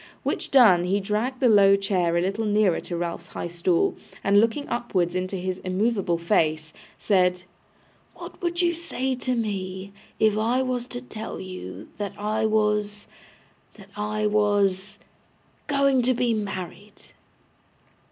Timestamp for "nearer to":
2.47-2.97